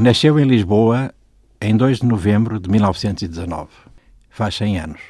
Nasceu 0.00 0.40
em 0.40 0.46
Lisboa 0.46 1.14
em 1.60 1.76
2 1.76 1.98
de 1.98 2.06
novembro 2.06 2.58
de 2.58 2.70
1919. 2.70 3.68
Faz 4.30 4.54
100 4.54 4.78
anos. 4.78 5.00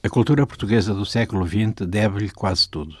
A 0.00 0.08
cultura 0.08 0.46
portuguesa 0.46 0.94
do 0.94 1.04
século 1.04 1.44
XX 1.44 1.84
deve-lhe 1.88 2.30
quase 2.30 2.68
tudo. 2.68 2.96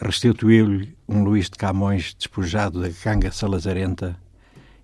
Restituiu-lhe 0.00 0.96
um 1.06 1.22
Luís 1.22 1.50
de 1.50 1.58
Camões 1.58 2.14
despojado 2.14 2.80
da 2.80 2.88
canga 2.88 3.30
salazarenta 3.30 4.18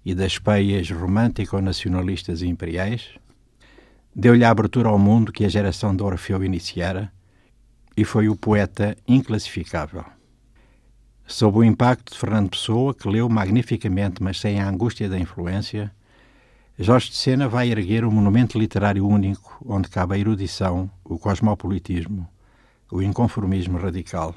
e 0.04 0.14
das 0.14 0.38
peias 0.38 0.90
romântico-nacionalistas 0.90 2.42
e 2.42 2.46
imperiais. 2.46 3.12
Deu-lhe 4.14 4.44
a 4.44 4.50
abertura 4.50 4.90
ao 4.90 4.98
mundo 4.98 5.32
que 5.32 5.46
a 5.46 5.48
geração 5.48 5.96
de 5.96 6.02
Orfeu 6.02 6.44
iniciara 6.44 7.10
e 7.96 8.04
foi 8.04 8.28
o 8.28 8.36
poeta 8.36 8.94
inclassificável. 9.08 10.17
Sob 11.30 11.58
o 11.58 11.62
impacto 11.62 12.14
de 12.14 12.18
Fernando 12.18 12.48
Pessoa, 12.48 12.94
que 12.94 13.06
leu 13.06 13.28
magnificamente, 13.28 14.22
mas 14.22 14.40
sem 14.40 14.62
a 14.62 14.66
angústia 14.66 15.10
da 15.10 15.18
influência, 15.18 15.92
Jorge 16.78 17.10
de 17.10 17.16
Sena 17.16 17.46
vai 17.46 17.70
erguer 17.70 18.02
um 18.02 18.10
monumento 18.10 18.58
literário 18.58 19.06
único 19.06 19.62
onde 19.62 19.90
cabe 19.90 20.14
a 20.14 20.18
erudição, 20.18 20.90
o 21.04 21.18
cosmopolitismo, 21.18 22.26
o 22.90 23.02
inconformismo 23.02 23.76
radical, 23.76 24.34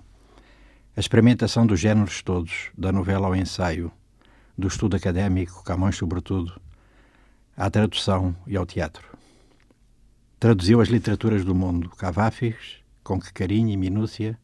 a 0.93 0.99
experimentação 0.99 1.65
dos 1.65 1.79
géneros 1.79 2.21
todos, 2.21 2.71
da 2.77 2.91
novela 2.91 3.27
ao 3.27 3.37
ensaio, 3.37 3.89
do 4.57 4.67
estudo 4.67 4.97
académico, 4.97 5.63
Camões 5.63 5.95
sobretudo, 5.95 6.59
à 7.55 7.69
tradução 7.69 8.35
e 8.45 8.57
ao 8.57 8.65
teatro. 8.65 9.07
Traduziu 10.37 10.81
as 10.81 10.89
literaturas 10.89 11.45
do 11.45 11.55
mundo, 11.55 11.89
Cavafis, 11.91 12.83
com 13.01 13.17
que 13.17 13.31
carinho 13.31 13.69
e 13.69 13.77
minúcia, 13.77 14.37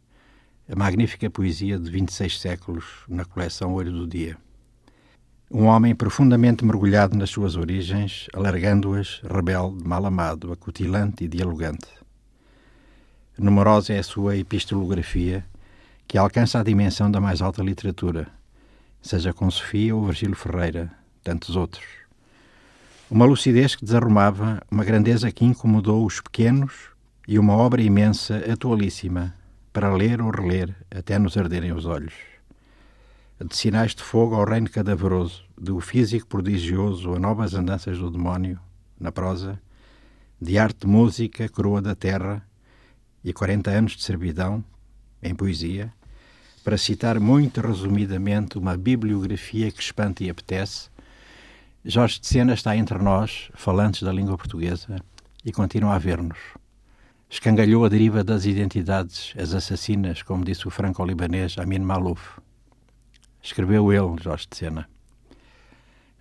a 0.70 0.76
magnífica 0.76 1.30
poesia 1.30 1.80
de 1.80 1.90
26 1.90 2.42
séculos 2.42 2.86
na 3.08 3.24
coleção 3.24 3.74
Olho 3.74 3.92
do 3.92 4.06
Dia. 4.06 4.38
Um 5.50 5.64
homem 5.64 5.96
profundamente 5.96 6.66
mergulhado 6.66 7.18
nas 7.18 7.30
suas 7.30 7.56
origens, 7.56 8.28
alargando-as, 8.34 9.22
rebelde, 9.24 9.82
mal 9.88 10.06
amado, 10.06 10.52
acutilante 10.52 11.24
e 11.24 11.28
dialogante. 11.30 11.88
Numerosa 13.38 13.94
é 13.94 14.00
a 14.00 14.04
sua 14.04 14.36
epistolografia, 14.36 15.46
que 16.06 16.18
alcança 16.18 16.60
a 16.60 16.64
dimensão 16.64 17.10
da 17.10 17.22
mais 17.22 17.42
alta 17.42 17.64
literatura, 17.64 18.28
seja 19.02 19.32
com 19.32 19.50
Sofia 19.50 19.96
ou 19.96 20.06
Virgílio 20.06 20.36
Ferreira, 20.36 20.92
tantos 21.24 21.56
outros. 21.56 21.86
Uma 23.10 23.26
lucidez 23.26 23.74
que 23.74 23.86
desarrumava, 23.86 24.62
uma 24.70 24.84
grandeza 24.84 25.32
que 25.32 25.46
incomodou 25.46 26.06
os 26.06 26.20
pequenos 26.20 26.90
e 27.26 27.40
uma 27.40 27.54
obra 27.54 27.82
imensa, 27.82 28.44
atualíssima, 28.52 29.34
para 29.78 29.94
ler 29.94 30.24
ou 30.24 30.32
reler 30.32 30.76
até 30.90 31.20
nos 31.20 31.38
arderem 31.38 31.72
os 31.72 31.86
olhos. 31.86 32.16
De 33.40 33.56
sinais 33.56 33.94
de 33.94 34.02
fogo 34.02 34.34
ao 34.34 34.44
reino 34.44 34.68
cadaveroso, 34.68 35.44
do 35.56 35.80
físico 35.80 36.26
prodigioso 36.26 37.14
a 37.14 37.20
novas 37.20 37.54
andanças 37.54 38.00
do 38.00 38.10
demónio, 38.10 38.60
na 39.00 39.12
prosa, 39.12 39.62
de 40.42 40.58
arte 40.58 40.88
música, 40.88 41.48
coroa 41.48 41.80
da 41.80 41.94
terra, 41.94 42.44
e 43.24 43.32
40 43.32 43.70
anos 43.70 43.92
de 43.96 44.02
servidão, 44.02 44.66
em 45.22 45.36
poesia, 45.36 45.94
para 46.64 46.76
citar 46.76 47.20
muito 47.20 47.62
resumidamente 47.62 48.58
uma 48.58 48.76
bibliografia 48.76 49.72
que 49.72 49.80
espanta 49.80 50.24
e 50.24 50.30
apetece, 50.32 50.90
Jorge 51.86 52.20
de 52.20 52.26
Sena 52.26 52.56
está 52.56 52.76
entre 52.76 52.98
nós, 52.98 53.52
falantes 53.54 54.02
da 54.02 54.12
língua 54.12 54.40
portuguesa, 54.40 55.00
e 55.46 55.52
continua 55.52 55.94
a 55.94 56.00
ver-nos 56.00 56.40
escangalhou 57.30 57.84
a 57.84 57.90
deriva 57.90 58.24
das 58.24 58.46
identidades, 58.46 59.34
as 59.38 59.54
assassinas, 59.54 60.22
como 60.22 60.46
disse 60.46 60.68
o 60.68 60.72
franco-libanês 60.72 61.58
Amin 61.58 61.80
Malouf. 61.80 62.40
Escreveu 63.44 63.92
ele, 63.92 64.22
Jorge 64.22 64.48
de 64.50 64.58
Sena. 64.58 64.90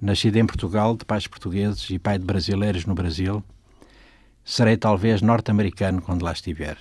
Nascido 0.01 0.37
em 0.37 0.47
Portugal, 0.47 0.97
de 0.97 1.05
pais 1.05 1.27
portugueses 1.27 1.89
e 1.91 1.99
pai 1.99 2.19
de 2.19 2.25
brasileiros 2.25 2.85
no 2.85 2.95
Brasil, 2.95 3.43
serei 4.45 4.77
talvez 4.77 5.23
norte-americano 5.23 6.03
quando 6.03 6.25
lá 6.25 6.33
estiver. 6.33 6.77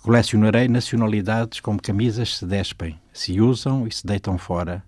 Colecionarei 0.00 0.66
nacionalidades 0.66 1.60
como 1.60 1.82
camisas 1.82 2.38
se 2.38 2.46
despem, 2.46 2.98
se 3.12 3.40
usam 3.40 3.86
e 3.86 3.92
se 3.92 4.06
deitam 4.06 4.38
fora, 4.38 4.82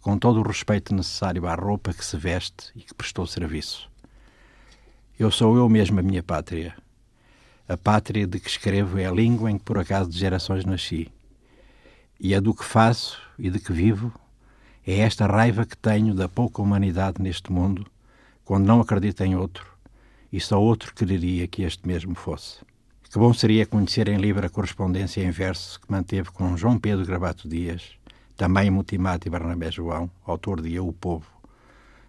com 0.00 0.18
todo 0.18 0.40
o 0.40 0.46
respeito 0.46 0.94
necessário 0.94 1.46
à 1.46 1.54
roupa 1.54 1.92
que 1.92 2.04
se 2.04 2.16
veste 2.16 2.72
e 2.74 2.80
que 2.80 2.94
prestou 2.94 3.26
serviço. 3.26 3.88
Eu 5.18 5.30
sou 5.30 5.56
eu 5.56 5.68
mesmo 5.68 6.00
a 6.00 6.02
minha 6.02 6.22
pátria 6.22 6.74
a 7.68 7.76
pátria 7.76 8.26
de 8.26 8.40
que 8.40 8.48
escrevo 8.48 8.98
é 8.98 9.04
a 9.04 9.12
língua 9.12 9.50
em 9.50 9.58
que 9.58 9.64
por 9.64 9.78
acaso 9.78 10.08
de 10.08 10.18
gerações 10.18 10.64
nasci. 10.64 11.12
E 12.18 12.34
a 12.34 12.40
do 12.40 12.54
que 12.54 12.64
faço 12.64 13.20
e 13.38 13.50
de 13.50 13.58
que 13.58 13.74
vivo 13.74 14.10
é 14.86 15.00
esta 15.00 15.26
raiva 15.26 15.66
que 15.66 15.76
tenho 15.76 16.14
da 16.14 16.30
pouca 16.30 16.62
humanidade 16.62 17.20
neste 17.20 17.52
mundo, 17.52 17.86
quando 18.42 18.64
não 18.64 18.80
acredito 18.80 19.20
em 19.22 19.36
outro, 19.36 19.66
e 20.32 20.40
só 20.40 20.58
outro 20.58 20.94
quereria 20.94 21.46
que 21.46 21.62
este 21.62 21.86
mesmo 21.86 22.14
fosse. 22.14 22.60
Que 23.02 23.18
bom 23.18 23.34
seria 23.34 23.66
conhecer 23.66 24.08
em 24.08 24.16
livre 24.16 24.46
a 24.46 24.50
correspondência 24.50 25.22
em 25.22 25.30
verso 25.30 25.78
que 25.78 25.92
manteve 25.92 26.30
com 26.30 26.56
João 26.56 26.78
Pedro 26.78 27.04
Gravato 27.04 27.46
Dias, 27.46 27.98
também 28.34 28.70
Multimate 28.70 29.28
e 29.28 29.30
Barnabé 29.30 29.70
João, 29.70 30.10
autor 30.24 30.62
de 30.62 30.74
Eu, 30.74 30.88
o 30.88 30.92
Povo, 30.92 31.26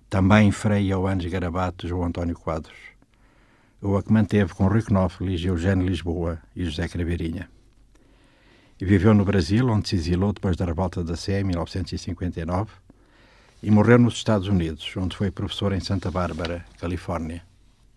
também 0.09 0.51
Frei 0.51 0.87
Ioannes 0.87 1.29
Garabato, 1.29 1.85
João 1.85 2.05
António 2.05 2.39
Quadros, 2.39 2.77
ou 3.81 3.97
a 3.97 4.03
que 4.03 4.11
manteve 4.11 4.53
com 4.53 4.67
Rui 4.67 4.81
Knóflis, 4.81 5.43
Eugênio 5.43 5.87
Lisboa 5.87 6.39
e 6.55 6.65
José 6.65 6.87
Craveirinha. 6.87 7.49
E 8.79 8.85
viveu 8.85 9.13
no 9.13 9.25
Brasil, 9.25 9.67
onde 9.67 9.89
se 9.89 9.95
exilou 9.95 10.31
depois 10.33 10.55
da 10.55 10.65
revolta 10.65 11.03
da 11.03 11.15
Sé, 11.15 11.41
em 11.41 11.43
1959, 11.43 12.71
e 13.61 13.69
morreu 13.69 13.99
nos 13.99 14.15
Estados 14.15 14.47
Unidos, 14.47 14.89
onde 14.95 15.15
foi 15.15 15.31
professor 15.31 15.73
em 15.73 15.79
Santa 15.79 16.09
Bárbara, 16.09 16.65
Califórnia, 16.79 17.43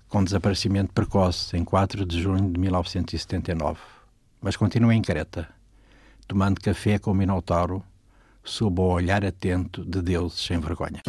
com 0.09 0.25
desaparecimento 0.25 0.92
precoce 0.92 1.56
em 1.56 1.65
4 1.65 2.04
de 2.04 2.21
junho 2.21 2.50
de 2.50 2.59
1979. 2.59 3.78
Mas 4.41 4.56
continua 4.56 4.94
em 4.94 5.03
Creta, 5.03 5.48
tomando 6.26 6.60
café 6.60 6.98
com 6.98 7.12
o 7.12 7.15
Minotauro, 7.15 7.82
sob 8.42 8.81
o 8.81 8.84
olhar 8.84 9.25
atento 9.25 9.84
de 9.84 10.03
deuses 10.03 10.41
sem 10.41 10.59
vergonha. 10.59 11.03